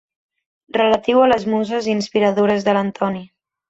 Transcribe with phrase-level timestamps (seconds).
[0.77, 3.27] Relatiu a les muses inspiradores de l'Antoni.